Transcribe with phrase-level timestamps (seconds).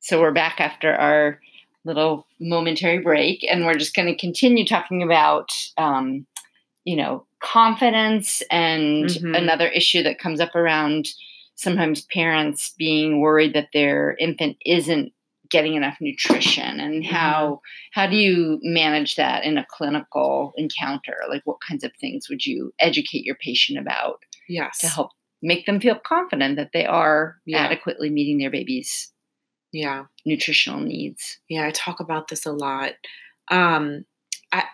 [0.00, 1.40] So we're back after our
[1.84, 6.26] little momentary break, and we're just going to continue talking about, um,
[6.84, 9.36] you know, confidence and Mhm.
[9.36, 11.06] another issue that comes up around
[11.54, 15.12] sometimes parents being worried that their infant isn't
[15.50, 17.60] getting enough nutrition and how
[17.92, 22.46] how do you manage that in a clinical encounter like what kinds of things would
[22.46, 24.78] you educate your patient about Yes.
[24.78, 25.10] to help
[25.42, 27.64] make them feel confident that they are Yeah.
[27.64, 29.12] adequately meeting their baby's
[29.72, 30.04] Yeah.
[30.26, 31.38] nutritional needs.
[31.48, 32.92] Yeah, I talk about this a lot.
[33.50, 34.04] Um,
[34.52, 34.64] I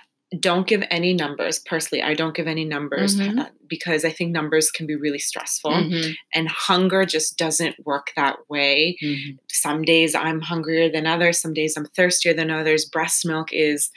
[0.41, 2.03] don't give any numbers personally.
[2.03, 3.39] I don't give any numbers Mhm.
[3.39, 6.15] uh, because I think numbers can be really stressful, Mhm.
[6.35, 8.97] and hunger just doesn't work that way.
[9.03, 9.39] Mhm.
[9.51, 11.41] Some days I'm hungrier than others.
[11.41, 12.85] Some days I'm thirstier than others.
[12.87, 13.91] Breast milk is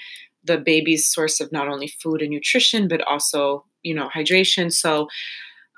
[0.44, 4.72] the baby's source of not only food and nutrition, but also you know hydration.
[4.74, 5.08] So.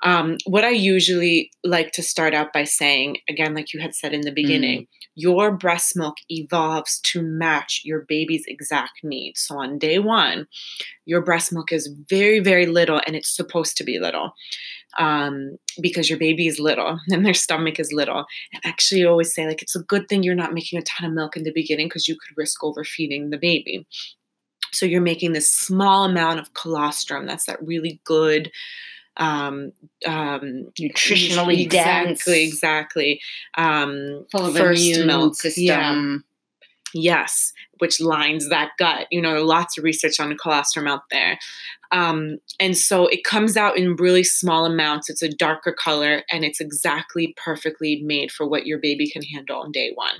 [0.02, 4.12] Um, what I usually like to start out by saying, again, like you had said
[4.12, 9.40] in the beginning, your breast milk evolves to match your baby's exact needs.
[9.40, 10.46] So on day one,
[11.04, 14.32] your breast milk is very, very little, and it's supposed to be little
[14.98, 18.24] um, because your baby is little and their stomach is little.
[18.52, 21.08] And actually, I always say, like, it's a good thing you're not making a ton
[21.08, 23.86] of milk in the beginning because you could risk overfeeding the baby.
[24.72, 27.26] So you're making this small amount of colostrum.
[27.26, 28.50] That's that really good
[29.18, 29.72] um
[30.06, 33.20] um Nutritionally dense, exactly exactly
[33.56, 35.34] um full of first immune milk.
[35.34, 35.64] system.
[35.64, 36.18] Yeah.
[36.94, 39.06] Yes, which lines that gut.
[39.10, 41.38] You know, lots of research on colostrum out there.
[41.90, 45.08] Um, and so it comes out in really small amounts.
[45.08, 49.60] It's a darker color and it's exactly perfectly made for what your baby can handle
[49.60, 50.16] on day one.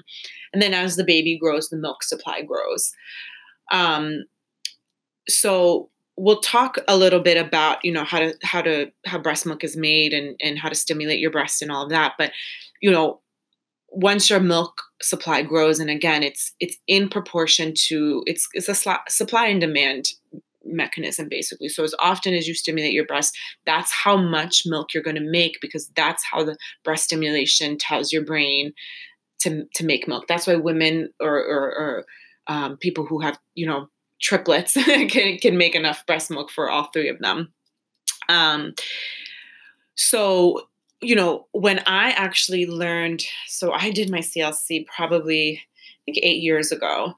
[0.53, 2.93] And then as the baby grows, the milk supply grows.
[3.71, 4.25] Um,
[5.29, 9.47] so we'll talk a little bit about you know how to how to how breast
[9.47, 12.33] milk is made and and how to stimulate your breast and all of that but
[12.81, 13.21] you know
[13.89, 18.73] once your milk supply grows and again it's it's in proportion to it's it's a
[18.73, 20.07] sli- supply and demand
[20.65, 21.69] mechanism basically.
[21.69, 23.37] So as often as you stimulate your breast
[23.67, 28.13] that's how much milk you're going to make because that's how the breast stimulation tells
[28.13, 28.73] your brain
[29.41, 30.27] to to make milk.
[30.29, 32.05] That's why women or or, or
[32.47, 33.89] um, people who have you know
[34.23, 34.73] triplets
[35.09, 37.53] can, can make enough breast milk for all three of them
[38.29, 38.75] um,
[39.95, 40.69] so
[41.03, 46.41] you know, when I actually learned, so I did my CLC probably, I think, eight
[46.43, 47.15] years ago.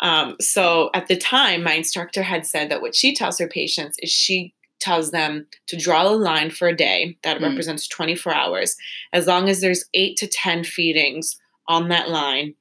[0.00, 3.98] Um, so at the time, my instructor had said that what she tells her patients
[3.98, 7.50] is she tells them to draw a line for a day that Mm.
[7.50, 8.74] represents 24 hours.
[9.12, 12.54] As long as there's eight to 10 feedings on that line,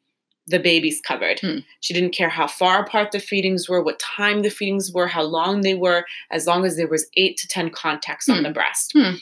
[0.47, 1.39] the baby's covered.
[1.39, 1.59] Hmm.
[1.79, 5.23] She didn't care how far apart the feedings were, what time the feedings were, how
[5.23, 8.43] long they were, as long as there was eight to 10 contacts on Hmm.
[8.43, 8.91] the breast.
[8.93, 9.15] Hmm.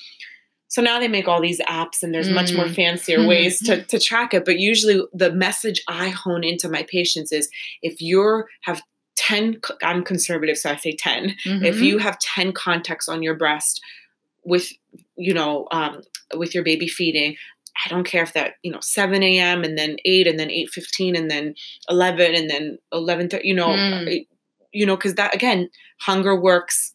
[0.67, 2.73] So now they make all these apps and there's much more Mm.
[2.75, 4.45] fancier ways to, to track it.
[4.45, 7.49] But usually the message I hone into my patients is
[7.81, 8.81] if you have
[9.17, 11.35] 10, I'm conservative, so I say 10.
[11.45, 11.83] If Mhm.
[11.83, 13.81] you have 10 contacts on your breast
[14.45, 14.71] with,
[15.17, 16.01] you know, um,
[16.35, 17.35] with your baby feeding,
[17.85, 19.63] I don't care if that, you know, 7 a.m.
[19.63, 21.55] and then 8 and then 8.15 and then
[21.89, 24.25] 11 and then 11.30, you know, Mm.
[24.73, 25.69] you know, because that, again,
[26.01, 26.93] hunger works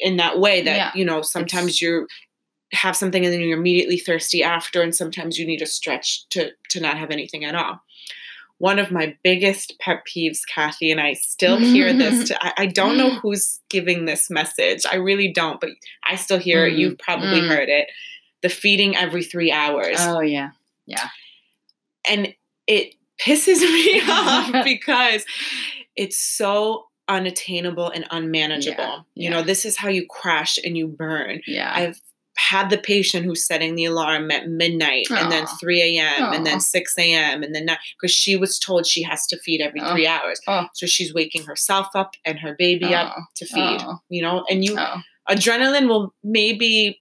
[0.00, 0.90] in that way that, Yeah.
[0.94, 2.06] you know, sometimes you're,
[2.72, 6.50] have something and then you're immediately thirsty after and sometimes you need a stretch to
[6.68, 7.80] to not have anything at all
[8.58, 12.66] one of my biggest pet peeves kathy and i still hear this to, I, I
[12.66, 15.70] don't know who's giving this message i really don't but
[16.04, 17.48] i still hear it Mm, you've probably mm.
[17.48, 17.88] heard it
[18.42, 20.50] the feeding every three hours oh yeah,
[20.86, 21.08] yeah.
[22.08, 22.34] and
[22.66, 22.94] it
[23.24, 25.24] pisses me off because
[25.96, 28.76] it's so unattainable and unmanageable
[29.14, 31.72] Yeah, you know this is how you crash and you burn yeah.
[31.74, 32.00] I've
[32.36, 36.32] had the patient who's setting the alarm at midnight and then 3 a.m.
[36.32, 37.42] and then 6 a.m.
[37.42, 37.66] and then
[38.00, 39.90] because she was told she has to feed every Oh.
[39.92, 40.40] three hours.
[40.74, 44.78] So she's waking herself up and her baby up to feed, you know, and you
[45.28, 47.00] adrenaline will maybe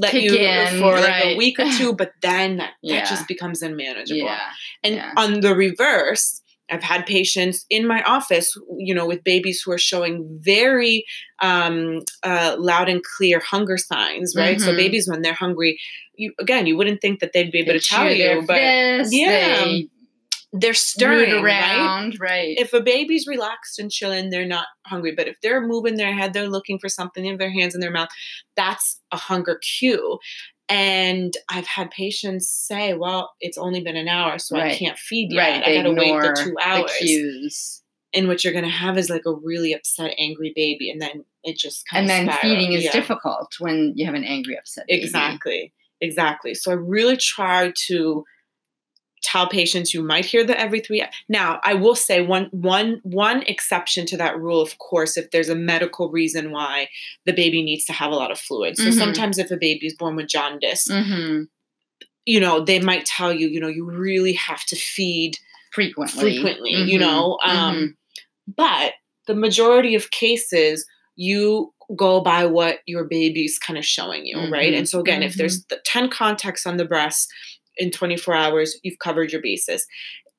[0.00, 3.00] let Kick you in, for like a week or two, but then that, Yeah.
[3.00, 4.22] that just becomes unmanageable.
[4.22, 4.50] yeah.
[4.82, 5.12] And Yeah.
[5.16, 6.40] on the reverse,
[6.72, 8.48] I've had patients in my office,
[8.78, 11.04] you know, with babies who are showing very
[11.42, 14.60] um, uh, loud and clear hunger signs, right?
[14.60, 14.76] So Mhm.
[14.76, 15.78] babies, when they're hungry,
[16.14, 18.60] you again, you wouldn't think that they'd be able They to tell you, but
[19.10, 19.88] yeah, they
[20.52, 22.56] they're stirring, around, right?
[22.58, 25.12] If a baby's relaxed and chilling, they're not hungry.
[25.16, 27.90] But if they're moving their head, they're looking for something in their hands in their
[27.92, 28.08] mouth,
[28.56, 30.18] that's a hunger cue.
[30.68, 35.32] And I've had patients say, "Well, it's only been an hour, so I can't feed
[35.32, 35.40] yet.
[35.40, 37.82] right, I gotta wait ignore the two hours." cues.
[38.12, 41.24] and what you're going to have is like a really upset, angry baby, and then
[41.44, 42.90] it just And then feeding is Yeah.
[42.92, 45.02] difficult when you have an angry, upset baby.
[45.02, 46.54] Exactly, exactly.
[46.54, 48.24] So I really try to
[49.22, 53.42] tell patients you might hear the every three now i will say one one one
[53.42, 56.88] exception to that rule of course if there's a medical reason why
[57.26, 58.94] the baby needs to have a lot of fluid so Mhm.
[58.98, 61.42] sometimes if a baby is born with jaundice hmm
[62.26, 65.36] you know they might tell you you know you really have to feed
[65.72, 66.20] Frequently.
[66.20, 67.00] frequently you Mhm.
[67.00, 67.94] know um Mhm.
[68.56, 68.94] but
[69.26, 70.86] the majority of cases
[71.16, 74.78] you go by what your baby's kind of showing you right Mhm.
[74.78, 77.30] and so again if there's the 10 contacts on the breast
[77.80, 79.86] in 24 hours you've covered your bases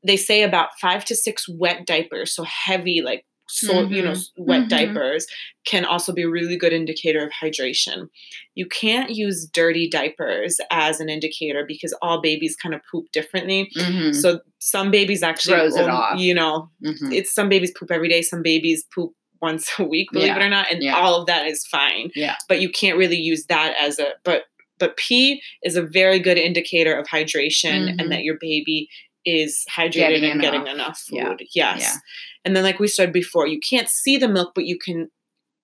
[0.03, 4.15] they say about five to six wet diapers so heavy like so you know Mhm.
[4.15, 4.69] s- wet Mhm.
[4.69, 5.27] diapers
[5.65, 8.07] can also be a really good indicator of hydration
[8.55, 13.69] you can't use dirty diapers as an indicator because all babies kind of poop differently
[13.75, 14.15] Mhm.
[14.15, 16.19] so some babies actually, Throws it off.
[16.19, 17.13] you know, Mhm.
[17.13, 19.11] it's some babies poop every day, some babies poop
[19.41, 20.38] once a week, believe Yeah.
[20.39, 20.95] it or not, and Yeah.
[20.95, 22.11] all of that is fine.
[22.15, 22.35] Yeah.
[22.47, 24.45] But you can't really use that as a but
[24.81, 27.95] but pee is a very good indicator of hydration Mhm.
[28.01, 28.89] and that your baby
[29.25, 30.73] is hydrated Getting and getting enough.
[30.75, 31.27] enough Yeah.
[31.29, 31.43] food.
[31.55, 31.79] Yes.
[31.81, 31.95] Yeah.
[32.43, 35.09] And then like we said before, you can't see the milk, but you can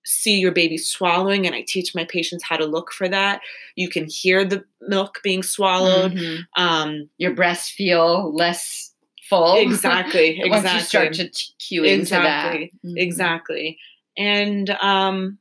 [0.06, 3.42] see your baby swallowing and I teach my patients how to look for that.
[3.76, 6.14] You can hear the milk being swallowed.
[6.14, 6.46] Mhm.
[6.56, 8.94] Um Your breasts feel less
[9.28, 9.58] full.
[9.58, 10.50] exactly, exactly.
[10.50, 11.30] Once you start to
[11.60, 12.90] cue into Exactly, that.
[12.90, 12.98] Mhm.
[12.98, 13.78] exactly
[14.18, 15.38] and um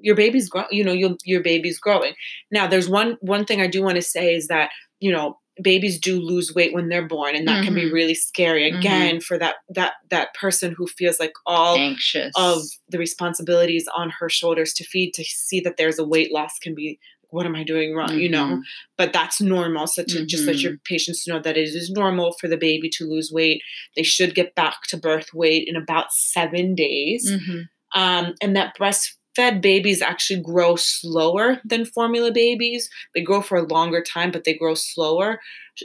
[0.00, 2.14] your baby's grow you know your your baby's growing
[2.50, 5.98] now there's one one thing i do want to say is that you know babies
[5.98, 7.92] do lose weight when they're born and that can be Mhm.
[7.92, 8.78] really scary Mhm.
[8.78, 12.32] again for that that that person who feels like all Anxious.
[12.36, 16.58] of the responsibilities on her shoulders to feed to see that there's a weight loss
[16.60, 16.98] can be
[17.30, 18.60] what am i doing wrong you know Mhm.
[18.96, 22.46] but that's normal so to just let your patients know that it is normal for
[22.48, 23.60] the baby to lose weight
[23.96, 27.28] they should get back to birth weight in about seven days
[27.94, 28.74] um, and that
[29.38, 34.44] breastfed babies actually grow slower than formula babies they grow for a longer time but
[34.44, 35.40] they grow slower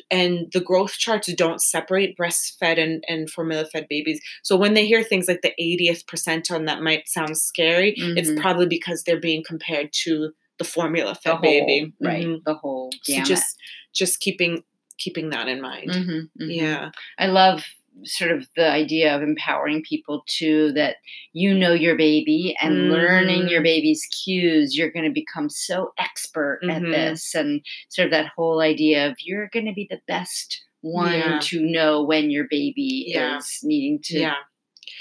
[0.09, 4.85] and the growth charts don't separate breastfed and, and formula fed babies so when they
[4.85, 8.41] hear things like the 80th percentile that might sound scary it's Mhm.
[8.41, 12.25] probably because they're being compared to the formula The fed whole, baby right?
[12.25, 12.43] Mhm.
[12.45, 13.57] The whole so just
[13.93, 14.63] just keeping
[14.97, 16.55] keeping that in mind Mhm, mhm.
[16.55, 17.63] yeah I love
[18.03, 20.97] sort of the idea of empowering people too that
[21.33, 23.49] you know your baby and learning Mhm.
[23.51, 26.91] your baby's cues you're going to become so expert at Mhm.
[26.91, 31.13] this and sort of that whole idea of you're going to be the best one
[31.13, 31.39] Yeah.
[31.43, 33.37] to know when your baby Yeah.
[33.37, 34.35] is needing to yeah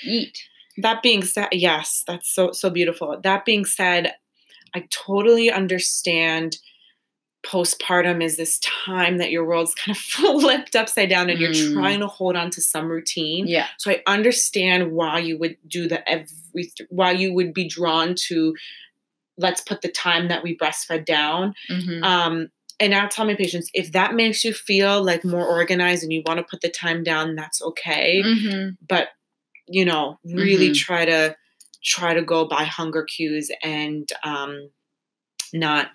[0.05, 0.39] eat
[0.79, 4.15] that being said yes that's so so beautiful that being said
[4.75, 6.59] i totally understand
[7.45, 11.73] postpartum is this time that your world's kind of flipped upside down and you're Mm.
[11.75, 15.89] trying to hold on to some routine yeah so i understand why you would do
[15.89, 18.55] the every why you would be drawn to
[19.39, 22.05] let's put the time that we breastfed down Mhm.
[22.05, 22.49] um
[22.81, 26.23] and I tell my patients if that makes you feel like more organized and you
[26.27, 28.77] want to put the time down, that's okay Mhm.
[28.89, 29.09] but
[29.69, 30.75] you know really Mhm.
[30.77, 31.37] try to
[31.85, 34.71] try to go by hunger cues and um
[35.53, 35.91] not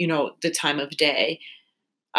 [0.00, 1.38] you know the time of day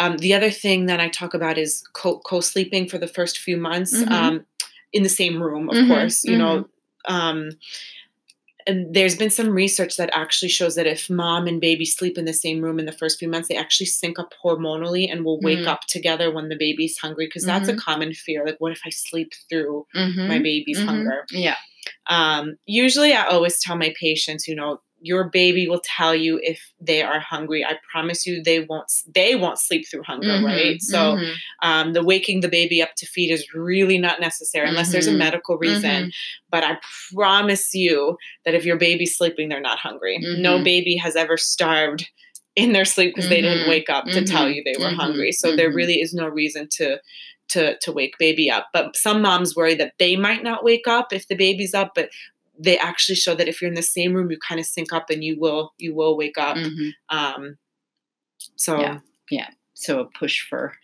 [0.00, 3.56] um, the other thing that i talk about is co- co-sleeping for the first few
[3.56, 4.12] months Mhm.
[4.18, 4.34] um,
[4.92, 6.56] in the same room of Mhm, course you know
[7.16, 7.40] um,
[8.66, 12.26] and there's been some research that actually shows that if mom and baby sleep in
[12.26, 15.40] the same room in the first few months, they actually sync up hormonally and will
[15.40, 15.66] wake Mhm.
[15.66, 17.26] up together when the baby's hungry.
[17.26, 18.46] Because that's a common fear.
[18.46, 20.28] Like, what if I sleep through Mhm.
[20.28, 20.86] my baby's Mhm.
[20.86, 21.26] hunger?
[21.32, 21.56] yeah
[22.06, 26.72] Um, usually, I always tell my patients, you know, your baby will tell you if
[26.80, 27.64] they are hungry.
[27.64, 28.90] I promise you, they won't.
[29.12, 30.44] They won't sleep through hunger, Mhm.
[30.44, 30.80] right?
[30.82, 31.34] So, Mhm.
[31.62, 35.12] um, the waking the baby up to feed is really not necessary unless there's a
[35.12, 35.18] Mhm.
[35.18, 36.12] medical reason.
[36.50, 36.78] But I
[37.14, 40.18] promise you that if your baby's sleeping, they're not hungry.
[40.18, 40.64] No Mhm.
[40.64, 42.08] baby has ever starved
[42.54, 45.32] in their sleep because they didn't wake up to tell you they were hungry.
[45.32, 47.00] So there really is no reason to
[47.48, 48.68] to to wake baby up.
[48.72, 52.08] But some moms worry that they might not wake up if the baby's up, but
[52.58, 55.10] they actually show that if you're in the same room, you kind of sync up
[55.10, 56.56] and you will you will wake up.
[56.56, 56.90] Mhm.
[57.08, 57.58] Um,
[58.56, 58.98] so Yeah.
[59.30, 60.74] yeah, so a push for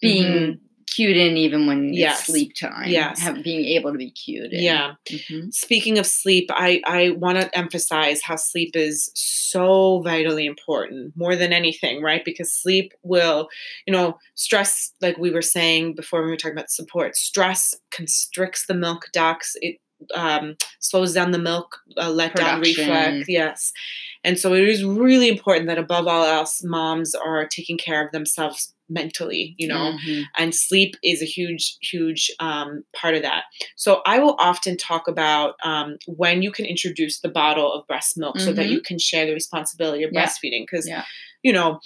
[0.00, 1.92] being cued in even when Mm-hmm.
[1.94, 2.18] Yes.
[2.20, 2.88] it's sleep time.
[2.88, 3.20] Yes.
[3.20, 4.60] Have, being able to be cued in.
[4.62, 4.94] yeah.
[5.08, 5.52] Mhm.
[5.54, 11.36] Speaking of sleep, I, I want to emphasize how sleep is so vitally important, more
[11.36, 12.24] than anything, right?
[12.24, 13.48] Because sleep will,
[13.86, 17.72] you know, stress, like we were saying before when we were talking about support, stress
[17.92, 19.56] constricts the milk ducts.
[19.60, 19.76] It
[20.14, 22.88] um, slows down the milk uh, let down Production.
[22.88, 23.28] reflex.
[23.28, 23.72] Yes.
[24.22, 28.12] And so it is really important that above all else, moms are taking care of
[28.12, 30.24] themselves mentally, you know, Mhm.
[30.36, 33.44] and sleep is a huge huge um, part of that
[33.76, 38.18] so i will often talk about um, when you can introduce the bottle of breast
[38.18, 38.70] milk so that Mhm.
[38.72, 40.24] you can share the responsibility of Yeah.
[40.26, 41.04] breastfeeding because Yeah.
[41.44, 41.78] you know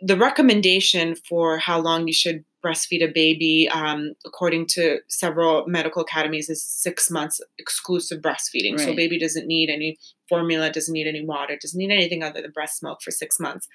[0.00, 6.02] the recommendation for how long you should breastfeed a baby, um, according to several medical
[6.02, 8.78] academies, is six months exclusive breastfeeding.
[8.80, 12.50] So baby doesn't need any formula, doesn't need any water, doesn't need anything other than
[12.50, 13.68] breast milk for six months.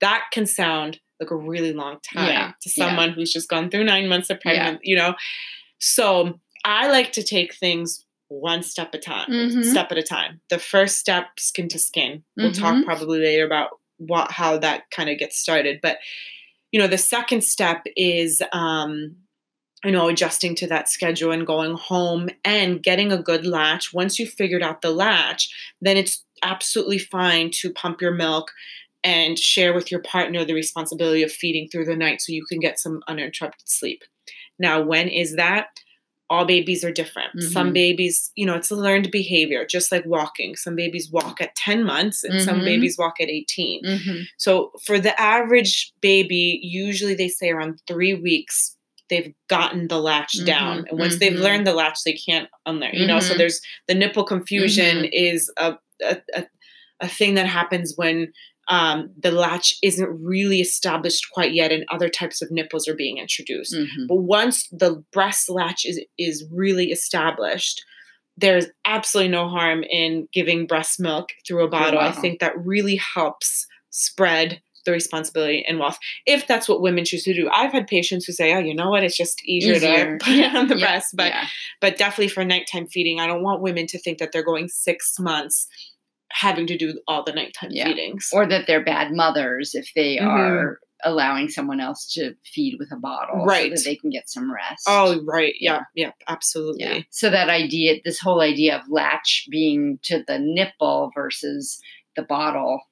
[0.00, 2.86] That can sound like a really long time Yeah, to yeah.
[2.86, 4.78] someone who's just gone through nine months of Yeah.
[4.82, 5.14] you know.
[5.78, 9.64] So I like to take things one step at a time, Mhm.
[9.64, 10.40] step at a time.
[10.50, 12.22] The first step, skin to skin.
[12.36, 12.84] We'll talk Mhm.
[12.84, 15.80] probably later about what how that kind of gets started.
[15.82, 15.98] But
[16.72, 19.16] you know, the second step is um,
[19.84, 23.94] you know, adjusting to that schedule and going home and getting a good latch.
[23.94, 25.50] Once you've figured out the latch,
[25.80, 28.52] then it's absolutely fine to pump your milk
[29.02, 32.60] and share with your partner the responsibility of feeding through the night so you can
[32.60, 34.04] get some uninterrupted sleep.
[34.58, 35.68] Now, when is that?
[36.30, 37.42] All babies are different.
[37.42, 37.74] Some Mhm.
[37.74, 40.54] babies, you know, it's a learned behavior, just like walking.
[40.56, 42.64] Some babies walk at 10 months and some Mhm.
[42.64, 43.82] babies walk at 18.
[43.84, 44.26] Mhm.
[44.38, 48.76] So for the average baby, usually they say around three weeks
[49.08, 51.40] they've gotten the latch Mhm, down, and once they've mhm.
[51.42, 52.94] learned the latch, they can't unlearn.
[52.94, 53.38] You know, so Mhm.
[53.38, 56.46] there's the nipple confusion is a, a a
[57.02, 58.30] a thing that happens when
[58.70, 63.18] um, the latch isn't really established quite yet, and other types of nipples are being
[63.18, 63.74] introduced.
[63.74, 64.06] Mhm.
[64.08, 67.82] But once the breast latch is is really established,
[68.36, 72.00] there's absolutely no harm in giving breast milk through a bottle.
[72.00, 77.22] I think that really helps spread the responsibility and wealth if that's what women choose
[77.24, 77.50] to do.
[77.52, 79.04] I've had patients who say, "Oh, you know what?
[79.04, 80.16] It's just easier, Easier.
[80.18, 81.46] to put it on the Yeah, breast." But yeah.
[81.82, 85.16] but definitely for nighttime feeding, I don't want women to think that they're going six
[85.18, 85.66] months
[86.30, 87.84] having to do all the nighttime Yeah.
[87.86, 88.30] feedings.
[88.32, 90.26] or that they're bad mothers if they Mhm.
[90.26, 93.70] are allowing someone else to feed with a bottle Right.
[93.70, 94.84] so that they can get some rest.
[94.86, 95.54] oh, right.
[95.58, 95.80] Yeah.
[95.94, 96.06] Yeah.
[96.06, 96.12] Yeah.
[96.28, 96.84] Absolutely.
[96.84, 97.00] yeah.
[97.10, 101.80] So that idea, this whole idea of latch being to the nipple versus
[102.16, 102.82] the bottle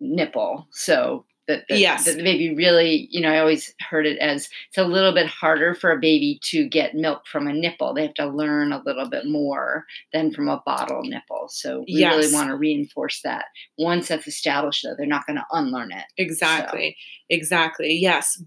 [0.00, 0.68] nipple.
[0.70, 2.04] So that, that, Yes.
[2.04, 5.26] that the baby really, you know, I always heard it as it's a little bit
[5.26, 7.92] harder for a baby to get milk from a nipple.
[7.94, 11.48] They have to learn a little bit more than from a bottle nipple.
[11.48, 12.14] So we Yes.
[12.14, 13.46] really want to reinforce that.
[13.78, 16.04] Once that's established, though, they're not going to unlearn it.
[16.16, 16.96] Exactly.
[17.30, 17.92] Exactly.
[17.94, 18.40] Yes.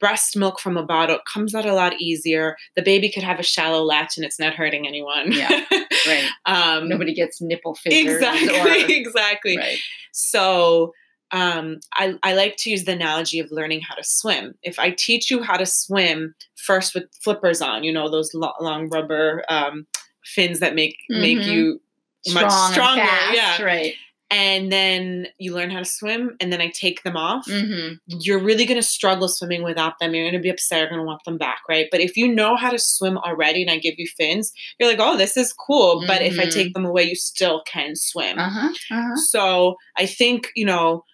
[0.00, 2.56] Breast milk from a bottle comes out a lot easier.
[2.74, 5.32] The baby could have a shallow latch and it's not hurting anyone.
[5.32, 5.64] Yeah.
[6.06, 6.24] Right.
[6.44, 8.14] um, Nobody gets nipple fingers.
[8.16, 8.60] exactly.
[8.60, 9.56] Or, exactly.
[9.56, 9.78] right.
[10.12, 10.92] So
[11.32, 14.54] um, I, I like to use the analogy of learning how to swim.
[14.62, 18.52] If I teach you how to swim first with flippers on, you know, those lo-
[18.60, 19.86] long rubber um,
[20.24, 21.46] fins that make make Mhm.
[21.46, 21.80] you
[22.32, 23.00] much stronger.
[23.02, 23.34] and fast.
[23.34, 23.62] Yeah.
[23.62, 23.94] Right.
[24.28, 27.44] And then you learn how to swim, and then I take them off.
[27.48, 30.14] hmm You're really going to struggle swimming without them.
[30.14, 30.80] You're going to be upset.
[30.80, 31.86] You're going to want them back, right?
[31.92, 34.98] But if you know how to swim already, and I give you fins, you're like,
[35.00, 36.02] oh, this is cool.
[36.08, 36.52] But if I Mhm.
[36.54, 38.36] take them away, you still can swim.
[38.36, 38.68] Uh huh.
[38.90, 39.16] Uh-huh.
[39.16, 41.04] So I think, you know,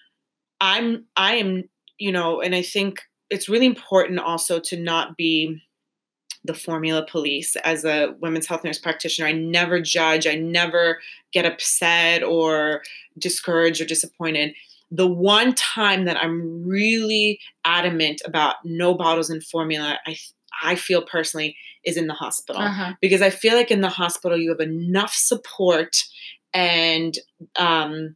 [0.63, 1.65] I'm, I am,
[1.99, 5.61] you know, and I think it's really important also to not be
[6.45, 9.29] the formula police as a women's health nurse practitioner.
[9.29, 11.01] I never judge, I never
[11.33, 12.83] get upset or
[13.19, 14.55] discouraged or disappointed.
[14.91, 20.17] The one time that I'm really adamant about no bottles and formula, I,
[20.63, 22.93] I feel personally, is in the hospital Uh-huh.
[23.01, 25.97] because I feel like in the hospital you have enough support
[26.55, 27.17] and
[27.57, 28.15] um,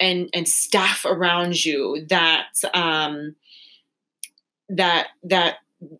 [0.00, 3.36] and and staff around you that um,
[4.68, 5.56] that that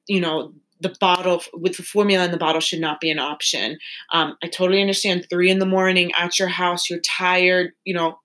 [0.07, 3.79] you know the bottle with the formula in the bottle should not be an option.
[4.13, 5.27] Um, I totally understand.
[5.31, 7.73] Three in the morning at your house, you're tired.
[7.85, 8.19] You know,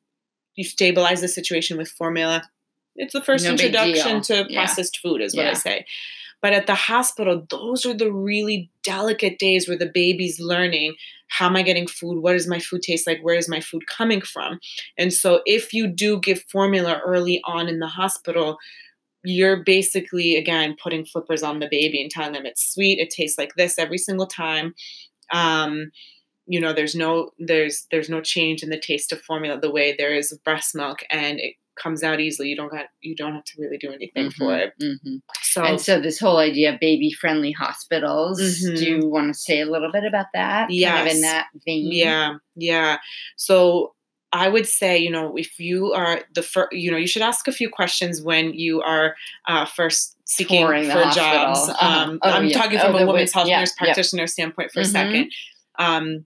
[0.56, 2.44] you stabilize the situation with formula.
[2.96, 4.60] It's the first No introduction to Yeah.
[4.66, 5.86] processed food, is what I say.
[6.42, 10.96] But at the hospital, those are the really delicate days where the baby's learning
[11.30, 12.22] how am I getting food?
[12.22, 13.20] What does my food taste like?
[13.22, 14.60] Where is my food coming from?
[14.98, 18.58] And so, if you do give formula early on in the hospital,
[19.24, 23.38] you're basically, again, putting flippers on the baby and telling them it's sweet, it tastes
[23.38, 24.74] like this every single time.
[25.32, 25.92] Um,
[26.48, 29.94] you know, there's no there's there's no change in the taste of formula the way
[29.96, 32.50] there is breast milk, and it comes out easily.
[32.50, 34.74] You don't got you don't have to really do anything for it.
[34.80, 38.78] hmm So And so this whole idea of baby friendly hospitals, Mhm.
[38.78, 40.70] do you want to say a little bit about that?
[40.70, 41.92] Kind of in that vein.
[41.92, 42.98] Yeah, yeah.
[43.38, 43.94] So
[44.32, 47.48] I would say, you know, if you are the first, you know, you should ask
[47.48, 49.16] a few questions when you are
[49.48, 51.68] uh, first seeking Touring for jobs.
[51.68, 51.88] Uh-huh.
[51.88, 52.58] Um, Oh, I'm yeah.
[52.62, 53.86] talking Oh, from the a women's health yeah, nurse yeah.
[53.86, 55.32] practitioner standpoint for a second.
[55.80, 56.26] Um,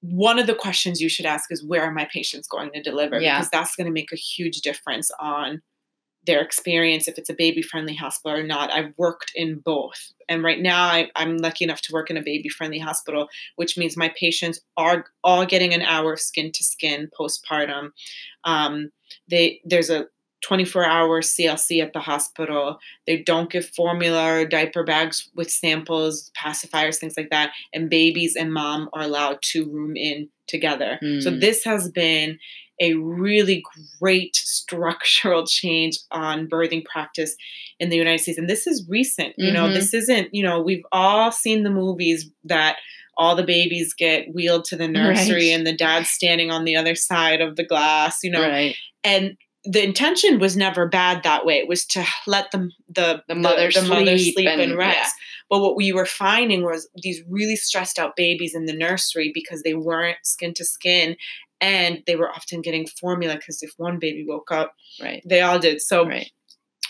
[0.00, 3.20] one of the questions you should ask is where are my patients going to deliver?
[3.20, 3.38] Yeah.
[3.38, 5.62] Because that's going to make a huge difference on
[6.26, 8.70] their experience if it's a baby friendly hospital or not.
[8.70, 10.12] I've worked in both.
[10.28, 13.78] And right now I, I'm lucky enough to work in a baby friendly hospital, which
[13.78, 17.90] means my patients are all getting an hour of skin to skin postpartum.
[18.44, 18.90] Um,
[19.28, 20.06] they there's a
[20.42, 22.78] 24 hour CLC at the hospital.
[23.06, 27.52] They don't give formula or diaper bags with samples, pacifiers, things like that.
[27.72, 30.98] And babies and mom are allowed to room in together.
[31.02, 31.22] Mm.
[31.22, 32.38] So this has been
[32.80, 33.62] a really
[34.00, 37.36] great structural change on birthing practice
[37.78, 38.38] in the United States.
[38.38, 39.34] And this is recent.
[39.36, 39.54] You mm-hmm.
[39.54, 42.78] know, this isn't, you know, we've all seen the movies that
[43.18, 45.58] all the babies get wheeled to the nursery right.
[45.58, 48.40] and the dad's standing on the other side of the glass, you know.
[48.40, 48.74] Right.
[49.04, 51.58] And the intention was never bad that way.
[51.58, 54.76] It was to let the the, the mother, the, the sleep, mother sleep and, and
[54.76, 54.96] rest.
[54.96, 55.24] Yeah.
[55.50, 59.62] But what we were finding was these really stressed out babies in the nursery because
[59.62, 61.16] they weren't skin to skin
[61.60, 65.58] and they were often getting formula because if one baby woke up, right, they all
[65.58, 65.82] did.
[65.82, 66.30] So right.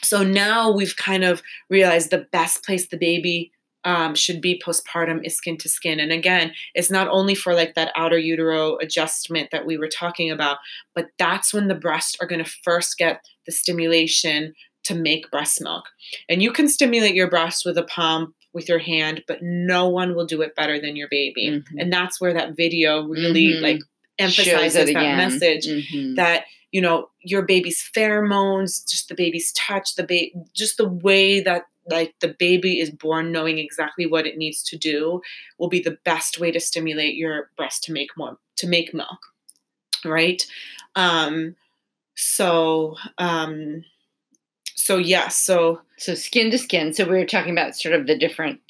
[0.03, 3.50] so now we've kind of realized the best place the baby
[3.84, 6.00] um, should be postpartum is skin to skin.
[6.00, 10.30] And again, it's not only for like that outer utero adjustment that we were talking
[10.30, 10.58] about,
[10.94, 15.60] but that's when the breasts are going to first get the stimulation to make breast
[15.60, 15.84] milk.
[16.28, 20.14] And you can stimulate your breast with a pump with your hand, but no one
[20.14, 21.49] will do it better than your baby.
[21.50, 21.78] Mm-hmm.
[21.78, 23.62] And that's where that video really mm-hmm.
[23.62, 23.80] like
[24.18, 25.16] emphasizes that again.
[25.16, 26.14] message mm-hmm.
[26.14, 31.40] that you know your baby's pheromones just the baby's touch the baby just the way
[31.40, 35.20] that like the baby is born knowing exactly what it needs to do
[35.59, 39.18] will be the best way to stimulate your breast to make more to make milk
[40.04, 40.47] right?
[40.97, 41.56] Um
[42.14, 43.85] so um
[44.75, 48.06] so yes yeah, so so skin to skin so we were talking about sort of
[48.06, 48.61] the different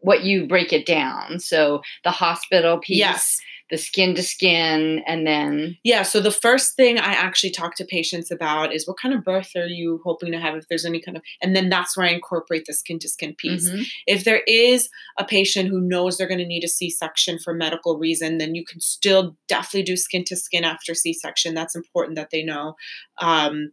[0.00, 1.38] what you break it down.
[1.38, 3.40] So the hospital piece yes
[3.72, 7.84] the skin to skin and then yeah so the first thing i actually talk to
[7.84, 11.00] patients about is what kind of birth are you hoping to have if there's any
[11.00, 13.68] kind of and then that's where i incorporate the skin to skin piece.
[13.68, 13.82] Mm-hmm.
[14.06, 14.88] if there is
[15.18, 18.64] a patient who knows they're going to need a c-section for medical reason then you
[18.64, 21.54] can still definitely do skin to skin after c-section.
[21.54, 22.76] That's important that they know.
[23.20, 23.72] Um,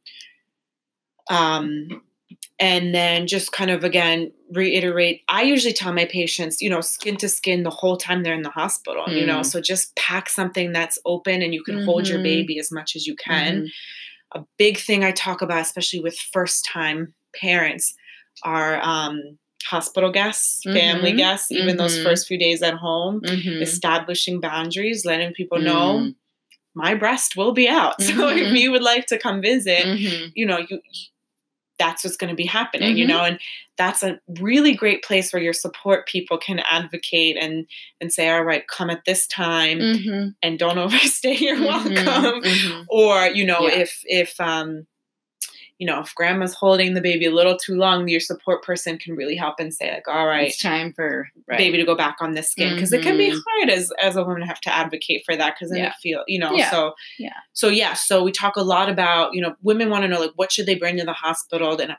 [1.29, 2.01] um,
[2.59, 7.15] and then just kind of again reiterate i usually tell my patients you know skin
[7.15, 9.19] to skin the whole time they're in the hospital mm.
[9.19, 9.45] you know mm.
[9.45, 11.85] so just pack something that's open and you can mm-hmm.
[11.85, 12.23] hold your mm-hmm.
[12.23, 14.41] baby as much as you can mm-hmm.
[14.41, 17.95] a big thing i talk about especially with first time parents
[18.43, 21.17] are um, hospital guests family mm-hmm.
[21.17, 22.05] guests even those mm-hmm.
[22.05, 23.61] first few days at home mm-hmm.
[23.61, 26.15] establishing boundaries letting people know mm.
[26.73, 29.85] my breast will be out so if you would like to come visit
[30.33, 30.79] you know you
[31.79, 32.97] that's what's going to be happening, mm-hmm.
[32.97, 33.39] you know, and
[33.77, 37.65] that's a really great place where your support people can advocate and
[37.99, 40.29] and say, all right, come at this time mm-hmm.
[40.43, 41.35] and don't overstay.
[41.35, 42.05] You're mm-hmm.
[42.05, 42.43] welcome.
[42.43, 42.81] Mm-hmm.
[42.89, 43.79] Or you know, yeah.
[43.79, 44.85] if if um
[45.79, 49.15] you know, if grandma's holding the baby a little too long, your support person can
[49.15, 51.57] really help and say, like, all right, it's time for right.
[51.57, 52.75] baby to go back on the skin.
[52.75, 52.99] Because mm-hmm.
[52.99, 53.39] it can be mm-hmm.
[53.47, 55.87] hard as as a woman to have to advocate for that because then yeah.
[55.87, 56.69] it feel, you know, yeah.
[56.69, 57.37] so yeah.
[57.53, 60.33] So yeah, so we talk a lot about, you know, women want to know like
[60.35, 61.79] what should they bring to the hospital?
[61.79, 61.97] And I'm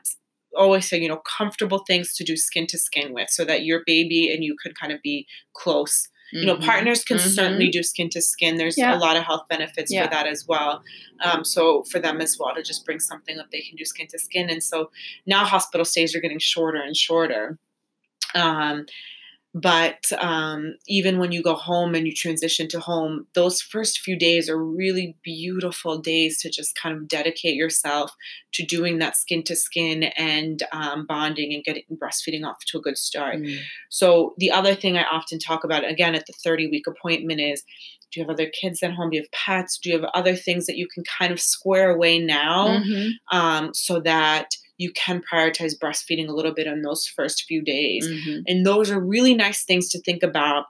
[0.55, 3.81] always say, you know, comfortable things to do skin to skin with so that your
[3.87, 6.65] baby and you could kind of be close you know, mm-hmm.
[6.65, 7.29] partners can mm-hmm.
[7.29, 8.57] certainly do skin to skin.
[8.57, 8.95] There's yeah.
[8.95, 10.05] a lot of health benefits yeah.
[10.05, 10.81] for that as well.
[11.23, 14.07] Um, so for them as well to just bring something that they can do skin
[14.07, 14.49] to skin.
[14.49, 14.91] And so
[15.25, 17.57] now hospital stays are getting shorter and shorter.
[18.33, 18.85] Um,
[19.53, 24.17] but um, even when you go home and you transition to home those first few
[24.17, 28.15] days are really beautiful days to just kind of dedicate yourself
[28.53, 32.81] to doing that skin to skin and um, bonding and getting breastfeeding off to a
[32.81, 33.59] good start mm.
[33.89, 37.63] so the other thing i often talk about again at the 30 week appointment is
[38.11, 40.35] do you have other kids at home do you have pets do you have other
[40.35, 43.37] things that you can kind of square away now mm-hmm.
[43.37, 44.47] um, so that
[44.81, 48.07] you can prioritize breastfeeding a little bit on those first few days.
[48.07, 48.41] Mm-hmm.
[48.47, 50.65] And those are really nice things to think about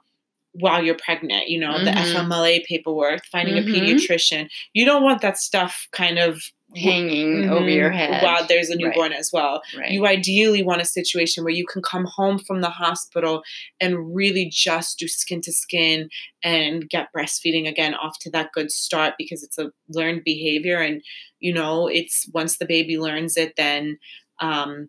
[0.52, 1.86] while you're pregnant, you know, mm-hmm.
[1.86, 3.74] the FMLA paperwork, finding mm-hmm.
[3.74, 4.50] a pediatrician.
[4.74, 6.42] You don't want that stuff kind of
[6.76, 7.52] hanging mm-hmm.
[7.52, 9.18] over your head while there's a newborn right.
[9.18, 9.62] as well.
[9.76, 9.90] Right.
[9.90, 13.42] You ideally want a situation where you can come home from the hospital
[13.80, 16.08] and really just do skin to skin
[16.42, 21.02] and get breastfeeding again off to that good start because it's a learned behavior and
[21.40, 23.98] you know it's once the baby learns it then
[24.40, 24.88] um,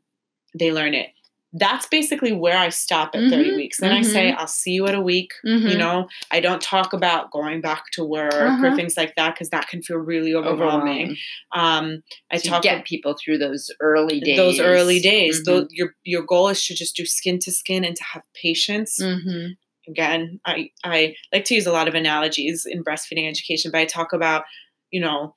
[0.58, 1.10] they learn it
[1.54, 3.30] that's basically where I stop at mm-hmm.
[3.30, 3.78] 30 weeks.
[3.80, 4.00] Then mm-hmm.
[4.00, 4.40] I say, mm-hmm.
[4.40, 5.34] I'll see you at a week.
[5.46, 5.68] Mm-hmm.
[5.68, 8.66] You know, I don't talk about going back to work uh-huh.
[8.66, 11.16] or things like that because that can feel really overwhelming.
[11.54, 14.38] Um, I so talk get people through those early days.
[14.38, 15.44] Those early days.
[15.44, 15.74] Those, mm-hmm.
[15.74, 18.98] your your goal is to just do skin to skin and to have patience.
[19.00, 19.52] Mm-hmm.
[19.92, 23.86] Again, I I like to use a lot of analogies in breastfeeding education, but I
[23.86, 24.46] talk about
[24.90, 25.36] you know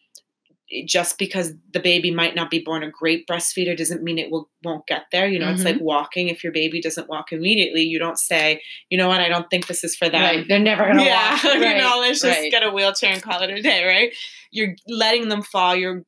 [0.85, 4.49] just because the baby might not be born a great breastfeeder doesn't mean it will
[4.65, 5.29] won't get there.
[5.29, 5.55] You know, mm-hmm.
[5.55, 5.85] it's like mm-hmm.
[5.85, 6.29] walking.
[6.29, 9.69] If your baby doesn't walk immediately, you don't say, you know what, I don't think
[9.69, 10.23] this is for them.
[10.23, 10.49] Right.
[10.49, 11.33] They're never gonna yeah.
[11.33, 11.45] walk.
[11.45, 11.77] Right.
[11.77, 12.51] you know, let's just right.
[12.51, 14.13] get a wheelchair and call it a day, right?
[14.51, 15.77] You're letting them fall.
[15.77, 16.05] You're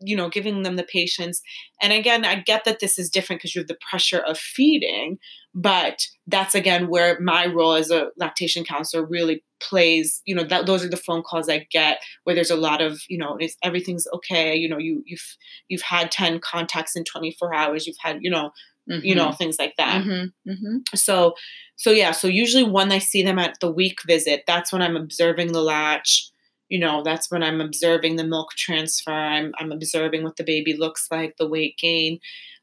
[0.00, 1.40] you know giving them the patience
[1.80, 5.18] and again i get that this is different because you have the pressure of feeding
[5.54, 10.66] but that's again where my role as a lactation counselor really plays you know that
[10.66, 13.56] those are the phone calls i get where there's a lot of you know it's,
[13.62, 15.36] everything's okay you know you you've
[15.68, 18.50] you've had 10 contacts in 24 hours you've had you know
[18.90, 19.04] mm-hmm.
[19.04, 20.50] you know things like that mm-hmm.
[20.50, 20.78] Mm-hmm.
[20.94, 21.34] so
[21.76, 24.96] so yeah so usually when i see them at the week visit that's when i'm
[24.96, 26.30] observing the latch
[26.68, 30.76] you know that's when i'm observing the milk transfer i'm, I'm observing what the baby
[30.76, 32.18] looks like the weight gain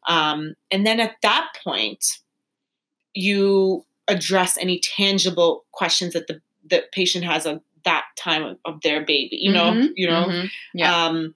[0.08, 2.04] um, and then at that point
[3.14, 8.82] you address any tangible questions that the, the patient has of that time of, of
[8.82, 9.88] their baby you know mm-hmm.
[9.96, 10.48] you know mm-hmm.
[10.74, 11.06] yeah.
[11.06, 11.34] um,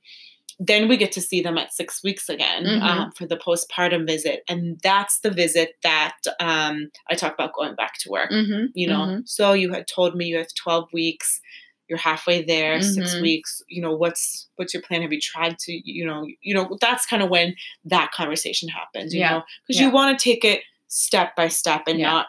[0.60, 2.84] then we get to see them at six weeks again mm-hmm.
[2.84, 7.76] um, for the postpartum visit and that's the visit that um, i talk about going
[7.76, 8.66] back to work mm-hmm.
[8.74, 9.20] you know mm-hmm.
[9.26, 11.42] so you had told me you have 12 weeks
[11.88, 13.22] you're halfway there six mm-hmm.
[13.22, 16.78] weeks you know what's what's your plan have you tried to you know you know
[16.82, 19.32] that's kind of when that conversation happens you yeah.
[19.32, 19.88] know because yeah.
[19.88, 20.62] you want to take it
[20.96, 22.10] step by step and yeah.
[22.10, 22.28] not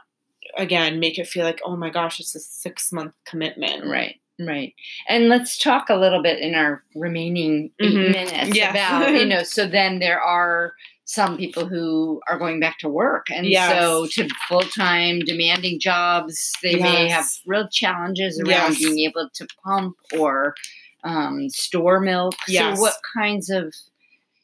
[0.59, 4.75] again make it feel like oh my gosh it's a six month commitment right right
[5.09, 8.13] and let's talk a little bit in our remaining 8 mm-hmm.
[8.13, 8.71] minutes yes.
[8.71, 10.73] about you know so then there are
[11.05, 13.71] some people who are going back to work and yes.
[13.71, 16.83] so to full-time demanding jobs they yes.
[16.83, 20.55] may have real challenges around being able to pump or
[21.05, 23.73] um, store milk so what kinds of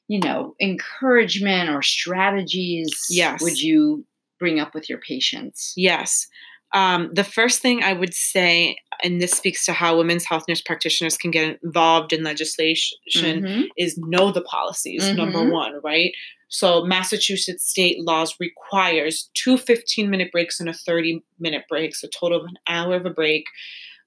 [0.06, 3.42] you know encouragement or strategies yes.
[3.42, 4.04] would you
[4.42, 5.72] bring up with your patients?
[5.76, 6.26] Yes.
[6.74, 10.60] Um, the first thing I would say, and this speaks to how women's health nurse
[10.60, 13.62] practitioners can get involved in legislation, mm-hmm.
[13.76, 15.16] is know the policies, mm-hmm.
[15.16, 16.10] number one, right?
[16.48, 22.08] So Massachusetts state laws requires two 15 minute breaks and a 30 minute break, so
[22.08, 23.44] total of an hour of a break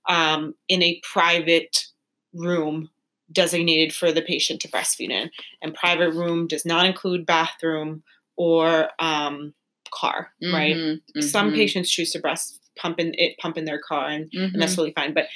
[0.10, 1.86] um, in a private
[2.34, 2.90] room
[3.32, 5.32] designated for the patient to breastfeed in.
[5.62, 8.04] And private room does not include bathroom
[8.36, 9.54] or um,
[9.96, 10.76] car, mm-hmm, right?
[10.76, 11.22] Mm-hmm.
[11.22, 14.54] Some patients choose to breast pump in it pump in their car and, mm-hmm.
[14.54, 14.82] and that's mm-hmm.
[14.82, 15.14] totally fine.
[15.14, 15.28] But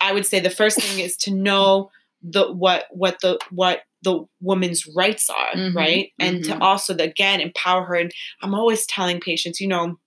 [0.00, 1.90] I would say the first thing is to know
[2.22, 5.76] the what what the what the woman's rights are, mm-hmm.
[5.76, 6.10] right?
[6.18, 6.62] And to mm-hmm.
[6.62, 7.94] also again empower her.
[7.96, 9.98] And I'm always telling patients, you know,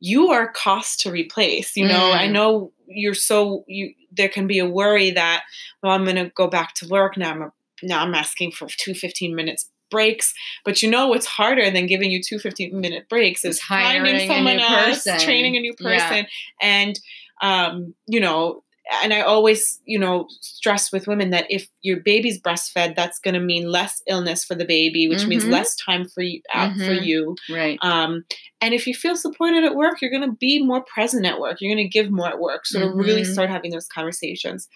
[0.00, 1.76] you are cost to replace.
[1.76, 2.32] You know, I mm.
[2.32, 5.42] know you're so you there can be a worry that
[5.82, 7.52] well i'm going to go back to work now i'm a,
[7.82, 10.34] now i'm asking for two 15 minutes breaks.
[10.64, 14.58] But you know what's harder than giving you two 15 minute breaks is finding someone
[14.58, 15.20] else, person.
[15.20, 16.26] training a new person.
[16.26, 16.60] Yeah.
[16.60, 17.00] And,
[17.40, 18.64] um, you know,
[19.02, 23.34] and I always, you know, stress with women that if your baby's breastfed, that's going
[23.34, 25.28] to mean less illness for the baby, which mm-hmm.
[25.28, 26.84] means less time for you out mm-hmm.
[26.84, 27.36] for you.
[27.48, 27.78] Right.
[27.80, 28.24] Um,
[28.60, 31.58] and if you feel supported at work, you're going to be more present at work.
[31.60, 32.66] You're going to give more at work.
[32.66, 32.98] So mm-hmm.
[32.98, 33.32] to really mm-hmm.
[33.32, 34.68] start having those conversations.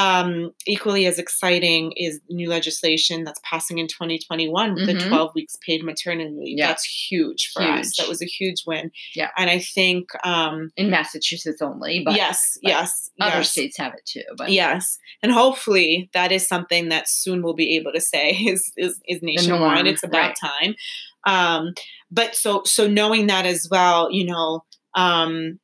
[0.00, 4.98] Um, equally as exciting is new legislation that's passing in 2021 with mm-hmm.
[4.98, 6.58] the 12 weeks paid maternity leave.
[6.58, 6.68] Yeah.
[6.68, 7.80] That's huge for huge.
[7.80, 7.96] us.
[7.98, 8.92] That was a huge win.
[9.14, 9.28] Yeah.
[9.36, 13.52] And I think um, in Massachusetts only, but yes, but yes, other yes.
[13.52, 14.22] states have it too.
[14.38, 18.72] But yes, and hopefully that is something that soon we'll be able to say is
[18.78, 19.86] is, is nationwide.
[19.86, 20.36] It's about right.
[20.40, 20.74] time.
[21.26, 21.74] Um,
[22.10, 24.64] but so so knowing that as well, you know.
[24.94, 25.60] Um,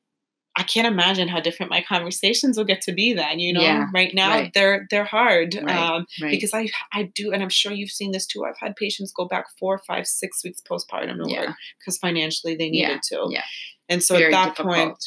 [0.59, 3.39] I can't imagine how different my conversations will get to be then.
[3.39, 4.53] You know, yeah, right now right.
[4.55, 6.31] they're they're hard right, um, right.
[6.31, 8.45] because I I do, and I'm sure you've seen this too.
[8.45, 11.41] I've had patients go back four, five, six weeks postpartum to yeah.
[11.47, 13.27] work because financially they needed yeah, to.
[13.31, 13.43] Yeah.
[13.89, 14.75] And so Very at that difficult.
[14.75, 15.05] point,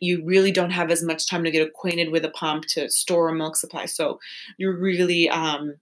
[0.00, 3.28] you really don't have as much time to get acquainted with a pump to store
[3.28, 3.84] a milk supply.
[3.84, 4.18] So
[4.58, 5.74] you're really um,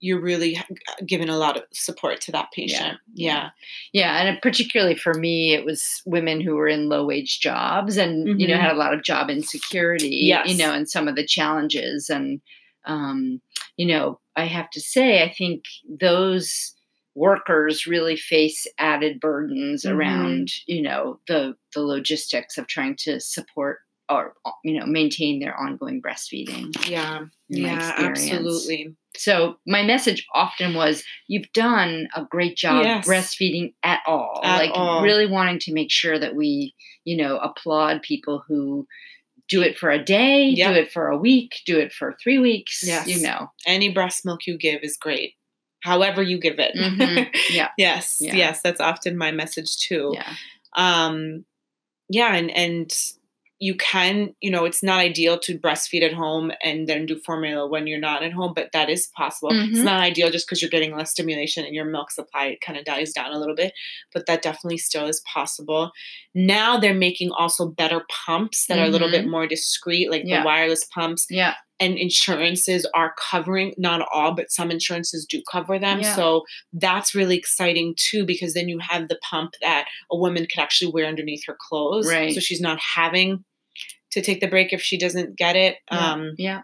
[0.00, 0.60] you're really
[1.06, 2.98] giving a lot of support to that patient.
[3.14, 3.50] Yeah.
[3.92, 4.18] Yeah.
[4.18, 4.22] yeah.
[4.22, 8.40] And particularly for me, it was women who were in low wage jobs and, mm-hmm.
[8.40, 8.62] you know, mm-hmm.
[8.62, 10.48] had a lot of job insecurity, yes.
[10.48, 12.10] you know, and some of the challenges.
[12.10, 12.40] And,
[12.84, 13.40] um,
[13.76, 15.64] you know, I have to say, I think
[16.00, 16.74] those
[17.14, 19.96] workers really face added burdens mm-hmm.
[19.96, 23.78] around, you know, the, the logistics of trying to support
[24.10, 26.88] or, you know, maintain their ongoing breastfeeding.
[26.88, 27.24] Yeah.
[27.48, 28.94] Yeah, absolutely.
[29.16, 33.06] So my message often was, "You've done a great job yes.
[33.06, 35.02] breastfeeding at all." At like all.
[35.02, 38.86] really wanting to make sure that we, you know, applaud people who
[39.48, 40.72] do it for a day, yep.
[40.72, 42.82] do it for a week, do it for three weeks.
[42.84, 43.06] Yes.
[43.06, 45.34] You know, any breast milk you give is great.
[45.82, 46.74] However you give it.
[46.74, 47.30] Mm-hmm.
[47.54, 47.68] Yeah.
[47.76, 48.16] yes.
[48.20, 48.34] Yeah.
[48.34, 48.60] Yes.
[48.62, 50.14] That's often my message too.
[50.14, 50.34] Yeah.
[50.76, 51.44] Um,
[52.08, 52.92] yeah, and and
[53.60, 57.66] you can, you know, it's not ideal to breastfeed at home and then do formula
[57.68, 59.52] when you're not at home, but that is possible.
[59.52, 59.74] Mm-hmm.
[59.74, 62.84] It's not ideal just because you're getting less stimulation and your milk supply kind of
[62.84, 63.72] dies down a little bit,
[64.12, 65.92] but that definitely still is possible.
[66.34, 68.82] Now they're making also better pumps that mm-hmm.
[68.82, 69.30] are a little bit mm-hmm.
[69.30, 70.40] more discreet, like yeah.
[70.40, 71.26] the wireless pumps.
[71.30, 71.54] Yeah.
[71.80, 76.14] And insurances are covering not all but some insurances do cover them Yeah.
[76.14, 80.60] so that's really exciting too because then you have the pump that a woman could
[80.62, 82.32] actually wear underneath her clothes Right.
[82.34, 83.44] so she's not having
[84.12, 86.12] to take the break if she doesn't get it Yeah.
[86.12, 86.62] um yeah.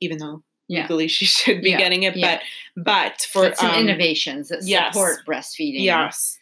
[0.00, 0.82] even though Yeah.
[0.82, 1.78] legally she should be Yeah.
[1.78, 2.40] getting it but
[2.76, 4.94] but for some um, innovations that yes.
[4.94, 5.82] support breastfeeding.
[5.84, 6.38] yes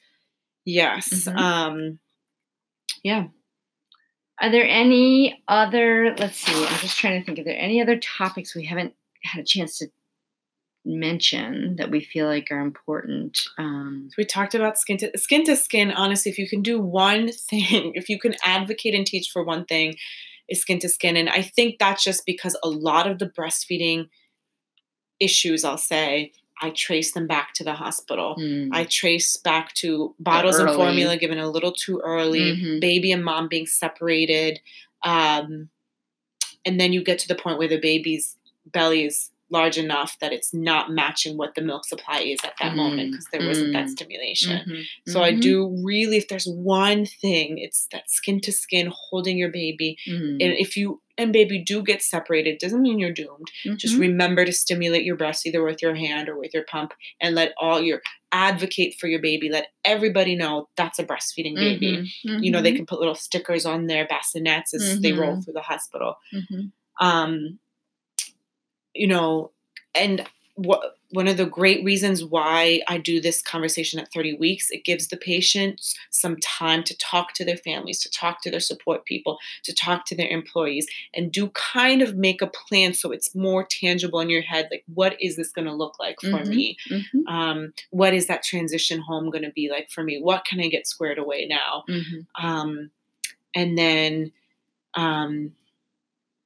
[0.64, 1.36] yes Mhm.
[1.36, 1.98] um
[3.02, 3.24] yeah
[4.40, 7.98] Are there any other, let's see, I'm just trying to think, are there any other
[7.98, 9.88] topics we haven't had a chance to
[10.84, 13.38] mention that we feel like are important?
[13.58, 15.92] Um, we talked about skin to skin to skin.
[15.92, 19.64] Honestly, if you can do one thing, if you can advocate and teach for one
[19.64, 19.94] thing,
[20.48, 21.16] is skin to skin.
[21.16, 24.08] And I think that's just because a lot of the breastfeeding
[25.20, 28.36] issues, I'll say, I trace them back to the hospital.
[28.38, 32.80] mm, I trace back to bottles of formula given a little too early, Mhm.
[32.80, 34.60] baby and mom being separated.
[35.04, 35.68] Um,
[36.64, 40.32] and then you get to the point where the baby's belly is large enough that
[40.32, 43.10] it's not matching what the milk supply is at that moment Mhm.
[43.10, 43.90] because there wasn't that Mm.
[43.90, 44.60] stimulation.
[44.66, 48.90] mhm, So I mhm, do really, if there's one thing, it's that skin to skin
[48.94, 49.98] holding your baby.
[50.08, 53.50] mhm, And if you and baby do get separated, doesn't mean you're doomed.
[53.76, 54.00] Just mhm.
[54.00, 57.52] remember to stimulate your breast either with your hand or with your pump and let
[57.60, 58.00] all your
[58.32, 59.50] advocate for your baby.
[59.50, 62.10] Let everybody know that's a breastfeeding baby.
[62.26, 65.36] Mhm, You know, they mhm, can put little stickers on their bassinets as they roll
[65.36, 65.44] Mhm.
[65.44, 66.16] through the hospital.
[67.00, 67.58] Um,
[68.94, 69.52] you know,
[69.94, 74.70] and what one of the great reasons why I do this conversation at 30 weeks,
[74.70, 78.60] it gives the patients some time to talk to their families, to talk to their
[78.60, 83.12] support people, to talk to their employees, and do kind of make a plan so
[83.12, 84.68] it's more tangible in your head.
[84.70, 86.48] Like, what is this going to look like for Mhm.
[86.48, 86.76] me?
[86.90, 90.18] Mhm, Um, what is that transition home going to be like for me?
[90.20, 91.84] What can I get squared away now?
[91.88, 92.26] mhm.
[92.42, 92.90] um,
[93.54, 94.32] and then
[94.94, 95.52] um,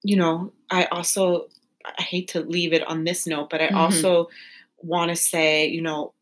[0.02, 1.48] you know i also
[1.98, 3.76] i hate to leave it on this note but i Mhm.
[3.76, 4.28] also
[4.78, 6.12] want to say you know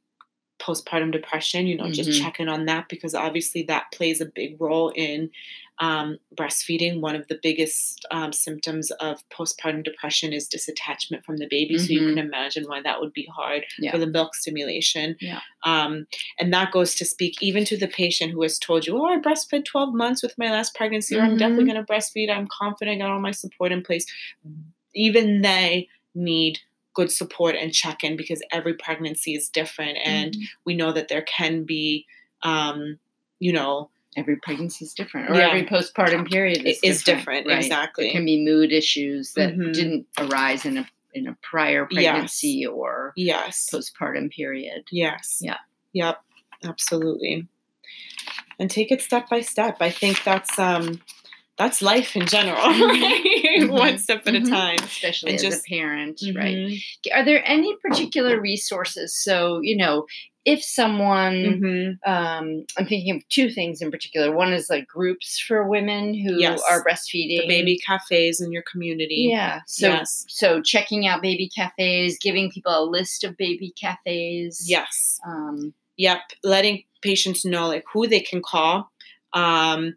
[0.61, 2.23] postpartum depression you know just Mhm.
[2.23, 5.31] check in on that because obviously that plays a big role in
[5.81, 11.49] um, breastfeeding one of the biggest um, symptoms of postpartum depression is disattachment from the
[11.51, 12.09] baby so you Mhm.
[12.11, 13.91] can imagine why that would be hard Yeah.
[13.91, 15.41] for the milk stimulation Yeah.
[15.65, 16.07] um,
[16.39, 19.19] and that goes to speak even to the patient who has told you, oh, I
[19.19, 21.73] breastfed 12 months with my last pregnancy, or I'm definitely Mhm.
[21.75, 22.31] going to breastfeed.
[22.31, 24.07] I'm confident, I got all my support in place.
[24.95, 26.61] Even they need
[26.95, 29.99] good support and check in because every pregnancy is different.
[30.05, 30.43] And Mhm.
[30.65, 32.07] we know that there can be,
[32.43, 32.99] um,
[33.41, 35.49] you know, every pregnancy is different, or Yeah.
[35.49, 37.47] every postpartum period it is is different.
[37.49, 37.59] right?
[37.59, 38.05] Exactly.
[38.05, 39.75] There can be mood issues that Mhm.
[39.75, 42.03] didn't arise in a in a prior Yes.
[42.13, 43.69] pregnancy or yes.
[43.73, 44.83] postpartum period.
[44.91, 45.39] Yes.
[45.41, 45.59] Yeah.
[45.93, 46.21] Yep.
[46.65, 47.47] Absolutely.
[48.59, 49.77] And take it step by step.
[49.81, 51.01] I think that's um
[51.57, 52.89] that's life in general, Mhm.
[52.89, 53.61] right?
[53.61, 53.71] Mhm.
[53.71, 54.77] One step at a time.
[54.83, 56.57] especially And as just- a parent, right?
[56.57, 56.79] Mhm.
[57.15, 59.17] Are there any particular resources?
[59.17, 60.07] So you know,
[60.45, 62.07] if someone, Mhm.
[62.07, 64.31] um, I'm thinking of two things in particular.
[64.37, 66.61] One is like groups for women who Yes.
[66.69, 67.43] are breastfeeding.
[67.43, 69.29] The baby cafes in your community.
[69.31, 69.61] Yeah.
[69.67, 70.27] So yes.
[70.29, 74.67] so checking out baby cafes, giving people a list of baby cafes.
[74.69, 75.19] Yes.
[75.27, 76.21] Um, Yep.
[76.43, 78.91] Letting patients know like who they can call.
[79.33, 79.95] Um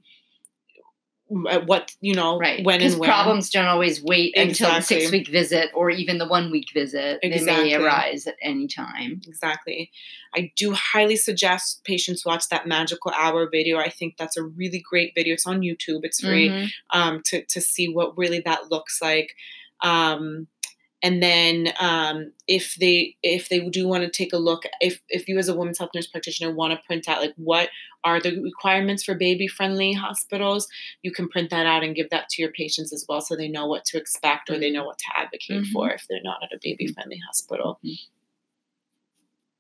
[1.30, 2.64] what you know right.
[2.64, 6.28] when and where problems don't always wait until the six week visit or even the
[6.28, 7.20] one week visit.
[7.22, 7.70] Exactly.
[7.70, 9.22] They may arise at any time.
[9.28, 9.92] Exactly.
[10.36, 13.78] I do highly suggest patients watch that magical hour video.
[13.78, 15.34] I think that's a really great video.
[15.34, 16.02] It's on YouTube.
[16.04, 16.50] It's free.
[16.50, 16.70] Mhm.
[16.92, 19.36] um, to to see what really that looks like.
[19.82, 20.48] Um,
[21.04, 25.28] and then um, if they if they do want to take a look, if if
[25.28, 27.70] you as a women's health nurse practitioner want to print out like what
[28.04, 30.68] are the requirements for baby friendly hospitals,
[31.04, 33.48] you can print that out and give that to your patients as well, so they
[33.48, 35.72] know what to expect or they know what to advocate Mhm.
[35.72, 37.80] for if they're not at a baby friendly hospital.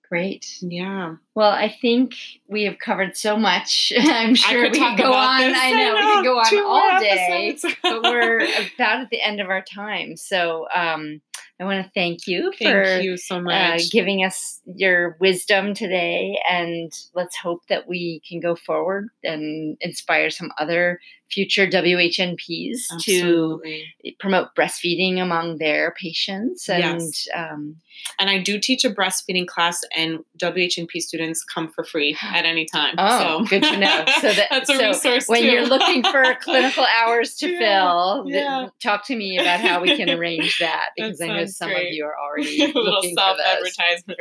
[0.09, 0.57] Great.
[0.61, 2.13] Yeah, Well, I think
[2.47, 3.91] we have covered so much.
[3.99, 5.49] I'm sure could we talk could go about on.
[5.51, 5.57] this.
[5.61, 8.39] I know, we could go on all day, but we're
[8.75, 10.15] about at the end of our time.
[10.15, 11.19] So um,
[11.59, 16.39] I want to thank you for Thank you so uh, giving us your wisdom today.
[16.47, 23.83] And let's hope that we can go forward and inspire some other future WHNPs Absolutely.
[24.05, 26.69] to promote breastfeeding among their patients.
[26.69, 27.27] And Yes.
[27.35, 27.77] um,
[28.19, 32.65] And I do teach a breastfeeding class, and WHNP students come for free at any
[32.65, 32.93] time.
[32.99, 33.45] Oh, so.
[33.49, 34.05] good to know.
[34.21, 35.47] So that- that's a so resource when too.
[35.47, 39.97] you're looking for clinical hours to Yeah, fill, th- talk to me about how we
[39.97, 41.87] can arrange that That because I know some great.
[41.87, 44.19] of you are already a little self advertisement.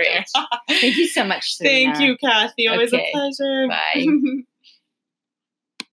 [0.69, 1.95] Thank you so much, Serena.
[1.95, 2.67] Thank you, Kathy.
[2.69, 3.11] Always Okay.
[3.13, 3.69] a pleasure.
[3.69, 4.07] Bye.